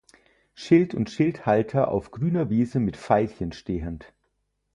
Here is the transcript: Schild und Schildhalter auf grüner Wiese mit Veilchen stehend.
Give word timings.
Schild 0.55 0.95
und 0.95 1.11
Schildhalter 1.11 1.89
auf 1.89 2.09
grüner 2.09 2.49
Wiese 2.49 2.79
mit 2.79 2.97
Veilchen 2.97 3.51
stehend. 3.51 4.15